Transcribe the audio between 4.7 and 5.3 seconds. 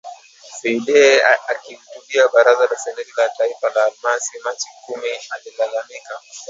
kumi